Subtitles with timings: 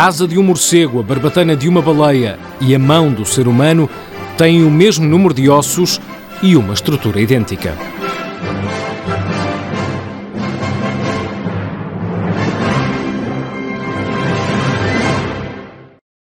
[0.00, 3.46] A asa de um morcego, a barbatana de uma baleia e a mão do ser
[3.46, 3.86] humano
[4.38, 6.00] têm o mesmo número de ossos
[6.42, 7.76] e uma estrutura idêntica.